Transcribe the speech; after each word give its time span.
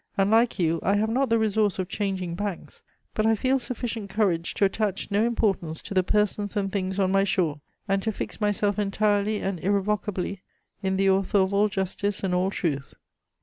Unlike 0.17 0.57
you, 0.57 0.79
I 0.81 0.95
have 0.95 1.11
not 1.11 1.29
the 1.29 1.37
resource 1.37 1.77
of 1.77 1.87
changing 1.87 2.33
banks, 2.33 2.81
but 3.13 3.27
I 3.27 3.35
feel 3.35 3.59
sufficient 3.59 4.09
courage 4.09 4.55
to 4.55 4.65
attach 4.65 5.11
no 5.11 5.23
importance 5.27 5.79
to 5.83 5.93
the 5.93 6.01
persons 6.01 6.57
and 6.57 6.71
things 6.71 6.97
on 6.97 7.11
my 7.11 7.23
shore, 7.23 7.61
and 7.87 8.01
to 8.01 8.11
fix 8.11 8.41
myself 8.41 8.79
entirely 8.79 9.41
and 9.41 9.59
irrevocably 9.59 10.41
in 10.81 10.97
the 10.97 11.11
Author 11.11 11.37
of 11.37 11.53
all 11.53 11.69
justice 11.69 12.23
and 12.23 12.33
all 12.33 12.49
truth. 12.49 12.95